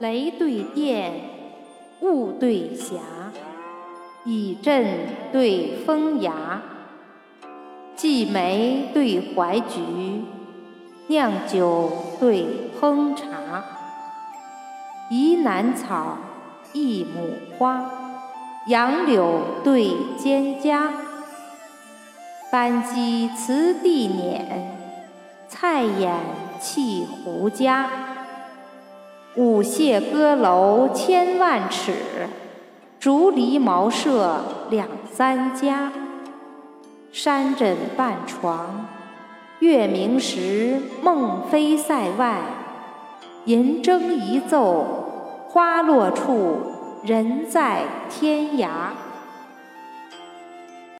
[0.00, 1.12] 雷对电，
[2.00, 2.96] 雾对霞，
[4.24, 4.86] 以阵
[5.30, 6.62] 对风崖，
[7.94, 10.24] 祭梅对怀菊，
[11.08, 12.46] 酿酒对
[12.80, 13.62] 烹茶，
[15.10, 16.16] 宜南草，
[16.72, 17.90] 一亩花，
[18.68, 20.88] 杨柳对蒹葭，
[22.50, 24.40] 班戟辞地辇，
[25.46, 26.14] 菜眼
[26.58, 28.09] 弃胡家。
[29.36, 31.92] 舞榭歌楼千万尺，
[32.98, 35.92] 竹篱茅舍两三家。
[37.12, 38.86] 山枕半床，
[39.60, 42.38] 月明时梦飞塞外。
[43.44, 44.84] 银筝一奏，
[45.48, 46.58] 花落处
[47.04, 48.68] 人在天涯。